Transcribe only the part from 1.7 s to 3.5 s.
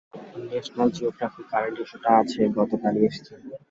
ইস্যুটা আছে, গতকালই এসেছে।